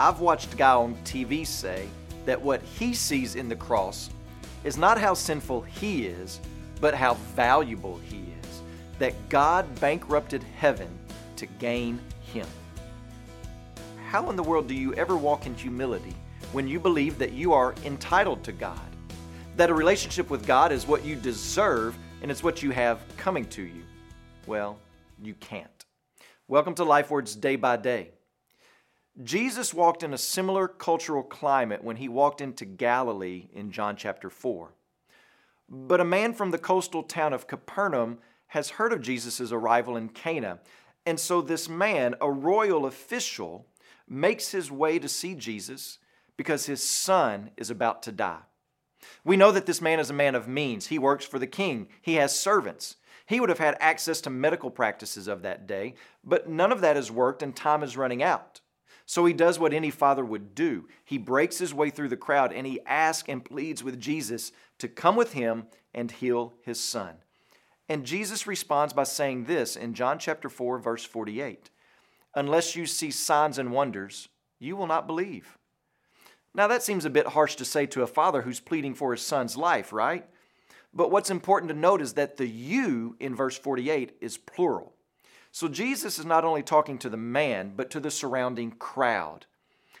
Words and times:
I've 0.00 0.20
watched 0.20 0.54
a 0.54 0.56
guy 0.56 0.74
on 0.74 0.94
TV 1.02 1.44
say 1.44 1.88
that 2.24 2.40
what 2.40 2.62
he 2.62 2.94
sees 2.94 3.34
in 3.34 3.48
the 3.48 3.56
cross 3.56 4.10
is 4.62 4.76
not 4.76 4.96
how 4.96 5.12
sinful 5.12 5.62
he 5.62 6.06
is, 6.06 6.40
but 6.80 6.94
how 6.94 7.14
valuable 7.34 7.98
he 8.08 8.18
is. 8.18 8.62
That 9.00 9.28
God 9.28 9.66
bankrupted 9.80 10.44
heaven 10.56 10.88
to 11.34 11.46
gain 11.46 11.98
him. 12.32 12.46
How 14.08 14.30
in 14.30 14.36
the 14.36 14.42
world 14.42 14.68
do 14.68 14.74
you 14.74 14.94
ever 14.94 15.16
walk 15.16 15.46
in 15.46 15.54
humility 15.56 16.14
when 16.52 16.68
you 16.68 16.78
believe 16.78 17.18
that 17.18 17.32
you 17.32 17.52
are 17.52 17.74
entitled 17.84 18.44
to 18.44 18.52
God? 18.52 18.78
That 19.56 19.68
a 19.68 19.74
relationship 19.74 20.30
with 20.30 20.46
God 20.46 20.70
is 20.70 20.86
what 20.86 21.04
you 21.04 21.16
deserve 21.16 21.98
and 22.22 22.30
it's 22.30 22.44
what 22.44 22.62
you 22.62 22.70
have 22.70 23.00
coming 23.16 23.46
to 23.46 23.62
you? 23.62 23.82
Well, 24.46 24.78
you 25.20 25.34
can't. 25.34 25.84
Welcome 26.46 26.76
to 26.76 26.84
Life 26.84 27.10
Words 27.10 27.34
Day 27.34 27.56
by 27.56 27.76
Day. 27.76 28.12
Jesus 29.24 29.74
walked 29.74 30.04
in 30.04 30.14
a 30.14 30.18
similar 30.18 30.68
cultural 30.68 31.24
climate 31.24 31.82
when 31.82 31.96
he 31.96 32.08
walked 32.08 32.40
into 32.40 32.64
Galilee 32.64 33.48
in 33.52 33.72
John 33.72 33.96
chapter 33.96 34.30
4. 34.30 34.72
But 35.68 36.00
a 36.00 36.04
man 36.04 36.32
from 36.32 36.52
the 36.52 36.58
coastal 36.58 37.02
town 37.02 37.32
of 37.32 37.48
Capernaum 37.48 38.18
has 38.48 38.70
heard 38.70 38.92
of 38.92 39.02
Jesus' 39.02 39.52
arrival 39.52 39.96
in 39.96 40.08
Cana. 40.08 40.60
And 41.04 41.18
so 41.18 41.40
this 41.40 41.68
man, 41.68 42.14
a 42.20 42.30
royal 42.30 42.86
official, 42.86 43.66
makes 44.08 44.52
his 44.52 44.70
way 44.70 44.98
to 44.98 45.08
see 45.08 45.34
Jesus 45.34 45.98
because 46.36 46.66
his 46.66 46.88
son 46.88 47.50
is 47.56 47.70
about 47.70 48.02
to 48.04 48.12
die. 48.12 48.42
We 49.24 49.36
know 49.36 49.50
that 49.52 49.66
this 49.66 49.82
man 49.82 50.00
is 50.00 50.10
a 50.10 50.14
man 50.14 50.34
of 50.34 50.48
means. 50.48 50.86
He 50.86 50.98
works 50.98 51.24
for 51.24 51.38
the 51.38 51.46
king, 51.46 51.88
he 52.00 52.14
has 52.14 52.38
servants. 52.38 52.96
He 53.26 53.40
would 53.40 53.50
have 53.50 53.58
had 53.58 53.76
access 53.78 54.22
to 54.22 54.30
medical 54.30 54.70
practices 54.70 55.28
of 55.28 55.42
that 55.42 55.66
day, 55.66 55.94
but 56.24 56.48
none 56.48 56.72
of 56.72 56.80
that 56.80 56.96
has 56.96 57.10
worked 57.10 57.42
and 57.42 57.54
time 57.54 57.82
is 57.82 57.94
running 57.94 58.22
out. 58.22 58.62
So 59.08 59.24
he 59.24 59.32
does 59.32 59.58
what 59.58 59.72
any 59.72 59.90
father 59.90 60.22
would 60.22 60.54
do. 60.54 60.86
He 61.02 61.16
breaks 61.16 61.56
his 61.56 61.72
way 61.72 61.88
through 61.88 62.10
the 62.10 62.16
crowd 62.18 62.52
and 62.52 62.66
he 62.66 62.84
asks 62.84 63.26
and 63.26 63.42
pleads 63.42 63.82
with 63.82 63.98
Jesus 63.98 64.52
to 64.76 64.86
come 64.86 65.16
with 65.16 65.32
him 65.32 65.64
and 65.94 66.10
heal 66.10 66.52
his 66.60 66.78
son. 66.78 67.14
And 67.88 68.04
Jesus 68.04 68.46
responds 68.46 68.92
by 68.92 69.04
saying 69.04 69.44
this 69.44 69.76
in 69.76 69.94
John 69.94 70.18
chapter 70.18 70.50
4 70.50 70.78
verse 70.78 71.04
48. 71.04 71.70
Unless 72.34 72.76
you 72.76 72.84
see 72.84 73.10
signs 73.10 73.56
and 73.56 73.72
wonders, 73.72 74.28
you 74.58 74.76
will 74.76 74.86
not 74.86 75.06
believe. 75.06 75.56
Now 76.52 76.66
that 76.66 76.82
seems 76.82 77.06
a 77.06 77.10
bit 77.10 77.28
harsh 77.28 77.54
to 77.56 77.64
say 77.64 77.86
to 77.86 78.02
a 78.02 78.06
father 78.06 78.42
who's 78.42 78.60
pleading 78.60 78.94
for 78.94 79.12
his 79.12 79.22
son's 79.22 79.56
life, 79.56 79.90
right? 79.90 80.26
But 80.92 81.10
what's 81.10 81.30
important 81.30 81.70
to 81.70 81.78
note 81.78 82.02
is 82.02 82.12
that 82.12 82.36
the 82.36 82.46
you 82.46 83.16
in 83.20 83.34
verse 83.34 83.56
48 83.56 84.18
is 84.20 84.36
plural. 84.36 84.92
So 85.58 85.66
Jesus 85.66 86.20
is 86.20 86.24
not 86.24 86.44
only 86.44 86.62
talking 86.62 86.98
to 86.98 87.08
the 87.08 87.16
man, 87.16 87.72
but 87.74 87.90
to 87.90 87.98
the 87.98 88.12
surrounding 88.12 88.70
crowd. 88.70 89.46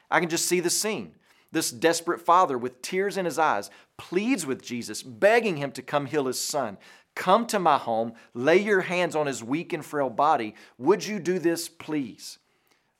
I 0.08 0.20
can 0.20 0.28
just 0.28 0.46
see 0.46 0.60
the 0.60 0.70
scene. 0.70 1.16
This 1.50 1.72
desperate 1.72 2.20
father, 2.20 2.56
with 2.56 2.80
tears 2.80 3.16
in 3.16 3.24
his 3.24 3.40
eyes, 3.40 3.68
pleads 3.96 4.46
with 4.46 4.62
Jesus, 4.62 5.02
begging 5.02 5.56
him 5.56 5.72
to 5.72 5.82
come 5.82 6.06
heal 6.06 6.26
his 6.26 6.40
son. 6.40 6.78
Come 7.16 7.44
to 7.48 7.58
my 7.58 7.76
home, 7.76 8.12
lay 8.34 8.58
your 8.58 8.82
hands 8.82 9.16
on 9.16 9.26
his 9.26 9.42
weak 9.42 9.72
and 9.72 9.84
frail 9.84 10.10
body. 10.10 10.54
Would 10.78 11.04
you 11.04 11.18
do 11.18 11.40
this, 11.40 11.68
please? 11.68 12.38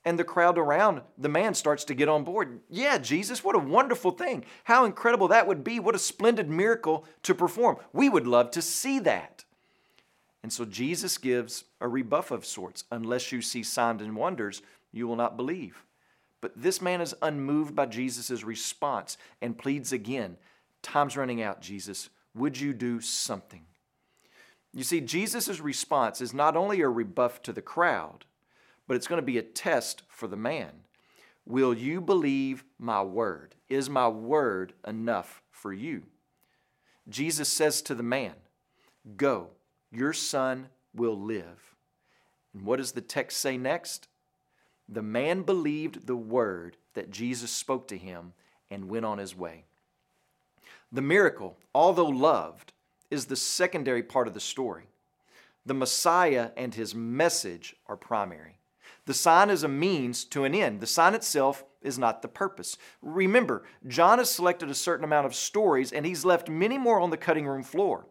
And 0.04 0.18
the 0.18 0.24
crowd 0.24 0.58
around 0.58 1.02
the 1.16 1.28
man 1.28 1.54
starts 1.54 1.84
to 1.84 1.94
get 1.94 2.08
on 2.08 2.24
board. 2.24 2.58
Yeah, 2.68 2.98
Jesus, 2.98 3.44
what 3.44 3.54
a 3.54 3.60
wonderful 3.60 4.10
thing. 4.10 4.44
How 4.64 4.84
incredible 4.84 5.28
that 5.28 5.46
would 5.46 5.62
be. 5.62 5.78
What 5.78 5.94
a 5.94 6.00
splendid 6.00 6.50
miracle 6.50 7.04
to 7.22 7.36
perform. 7.36 7.76
We 7.92 8.08
would 8.08 8.26
love 8.26 8.50
to 8.50 8.62
see 8.62 8.98
that. 8.98 9.44
And 10.42 10.52
so 10.52 10.64
Jesus 10.64 11.18
gives 11.18 11.64
a 11.80 11.88
rebuff 11.88 12.30
of 12.30 12.46
sorts. 12.46 12.84
Unless 12.90 13.32
you 13.32 13.42
see 13.42 13.62
signs 13.62 14.02
and 14.02 14.16
wonders, 14.16 14.62
you 14.92 15.08
will 15.08 15.16
not 15.16 15.36
believe. 15.36 15.84
But 16.40 16.52
this 16.56 16.80
man 16.80 17.00
is 17.00 17.14
unmoved 17.20 17.74
by 17.74 17.86
Jesus' 17.86 18.44
response 18.44 19.16
and 19.42 19.58
pleads 19.58 19.92
again 19.92 20.36
Time's 20.80 21.16
running 21.16 21.42
out, 21.42 21.60
Jesus. 21.60 22.08
Would 22.34 22.60
you 22.60 22.72
do 22.72 23.00
something? 23.00 23.64
You 24.72 24.84
see, 24.84 25.00
Jesus' 25.00 25.58
response 25.58 26.20
is 26.20 26.32
not 26.32 26.56
only 26.56 26.80
a 26.80 26.88
rebuff 26.88 27.42
to 27.42 27.52
the 27.52 27.60
crowd, 27.62 28.24
but 28.86 28.96
it's 28.96 29.08
going 29.08 29.20
to 29.20 29.26
be 29.26 29.38
a 29.38 29.42
test 29.42 30.02
for 30.08 30.28
the 30.28 30.36
man. 30.36 30.70
Will 31.44 31.74
you 31.74 32.00
believe 32.00 32.64
my 32.78 33.02
word? 33.02 33.54
Is 33.68 33.90
my 33.90 34.06
word 34.06 34.74
enough 34.86 35.42
for 35.50 35.72
you? 35.72 36.04
Jesus 37.08 37.48
says 37.48 37.82
to 37.82 37.94
the 37.94 38.02
man, 38.02 38.34
Go 39.16 39.48
your 39.90 40.12
son 40.12 40.68
will 40.94 41.18
live. 41.18 41.74
And 42.54 42.64
what 42.64 42.76
does 42.76 42.92
the 42.92 43.00
text 43.00 43.38
say 43.38 43.56
next? 43.56 44.08
The 44.88 45.02
man 45.02 45.42
believed 45.42 46.06
the 46.06 46.16
word 46.16 46.76
that 46.94 47.10
Jesus 47.10 47.50
spoke 47.50 47.88
to 47.88 47.98
him 47.98 48.32
and 48.70 48.88
went 48.88 49.04
on 49.04 49.18
his 49.18 49.36
way. 49.36 49.64
The 50.90 51.02
miracle, 51.02 51.56
although 51.74 52.06
loved, 52.06 52.72
is 53.10 53.26
the 53.26 53.36
secondary 53.36 54.02
part 54.02 54.28
of 54.28 54.34
the 54.34 54.40
story. 54.40 54.84
The 55.66 55.74
Messiah 55.74 56.50
and 56.56 56.74
his 56.74 56.94
message 56.94 57.76
are 57.86 57.96
primary. 57.96 58.58
The 59.04 59.14
sign 59.14 59.50
is 59.50 59.62
a 59.62 59.68
means 59.68 60.24
to 60.26 60.44
an 60.44 60.54
end. 60.54 60.80
The 60.80 60.86
sign 60.86 61.14
itself 61.14 61.64
is 61.82 61.98
not 61.98 62.22
the 62.22 62.28
purpose. 62.28 62.76
Remember, 63.02 63.64
John 63.86 64.18
has 64.18 64.30
selected 64.30 64.70
a 64.70 64.74
certain 64.74 65.04
amount 65.04 65.26
of 65.26 65.34
stories 65.34 65.92
and 65.92 66.04
he's 66.04 66.24
left 66.24 66.48
many 66.48 66.78
more 66.78 67.00
on 67.00 67.10
the 67.10 67.16
cutting 67.16 67.46
room 67.46 67.62
floor. 67.62 68.06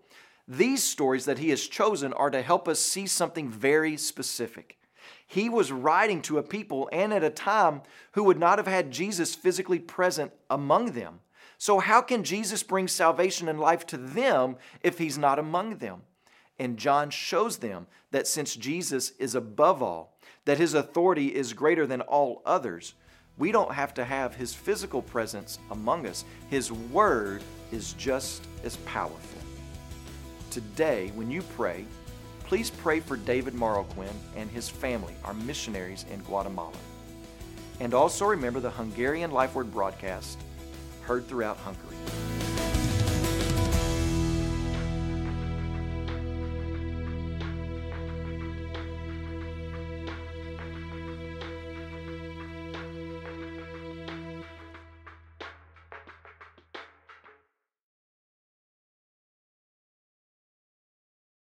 These 0.48 0.84
stories 0.84 1.26
that 1.26 1.40
he 1.40 1.50
has 1.50 1.68
chosen 1.68 2.14
are 2.14 2.30
to 2.30 2.42
help 2.42 2.68
us 2.70 2.80
see 2.80 3.06
something 3.06 3.50
very 3.50 3.98
specific. 3.98 4.78
He 5.26 5.50
was 5.50 5.74
writing 5.74 6.22
to 6.24 6.38
a 6.38 6.44
people 6.44 6.88
and 6.94 7.14
at 7.14 7.24
a 7.24 7.30
time 7.30 7.82
who 8.14 8.24
would 8.24 8.40
not 8.40 8.58
have 8.58 8.68
had 8.68 8.92
Jesus 8.92 9.36
physically 9.36 9.80
present 9.80 10.32
among 10.50 10.92
them. 10.92 11.20
So, 11.58 11.80
how 11.80 12.02
can 12.02 12.24
Jesus 12.24 12.64
bring 12.64 12.88
salvation 12.88 13.50
and 13.50 13.60
life 13.60 13.86
to 13.88 13.98
them 13.98 14.56
if 14.82 15.00
he's 15.00 15.18
not 15.18 15.38
among 15.38 15.78
them? 15.78 16.04
And 16.60 16.78
John 16.78 17.10
shows 17.10 17.58
them 17.58 17.88
that 18.12 18.28
since 18.28 18.56
Jesus 18.56 19.12
is 19.20 19.36
above 19.36 19.84
all, 19.84 20.18
that 20.46 20.60
his 20.60 20.74
authority 20.74 21.36
is 21.36 21.54
greater 21.54 21.86
than 21.86 22.02
all 22.02 22.42
others, 22.46 22.94
we 23.38 23.52
don't 23.52 23.74
have 23.74 23.94
to 23.96 24.06
have 24.06 24.36
his 24.36 24.54
physical 24.54 25.02
presence 25.02 25.60
among 25.72 26.08
us. 26.08 26.24
His 26.50 26.72
word 26.72 27.44
is 27.72 27.94
just 27.94 28.48
as 28.64 28.78
powerful 28.78 29.37
today, 30.58 31.12
when 31.14 31.30
you 31.30 31.44
pray, 31.56 31.86
please 32.46 32.72
pray 32.72 33.00
for 33.00 33.16
David 33.16 33.54
Marroquin 33.54 34.10
and 34.36 34.50
his 34.50 34.68
family, 34.68 35.14
our 35.24 35.36
missionaries 35.36 36.04
in 36.12 36.20
Guatemala. 36.22 36.74
And 37.80 37.94
also 37.94 38.26
remember 38.26 38.60
the 38.60 38.72
Hungarian 38.72 39.30
Life 39.30 39.54
Word 39.54 39.72
broadcast 39.72 40.40
heard 41.04 41.28
throughout 41.28 41.58
Hungary. 41.58 41.96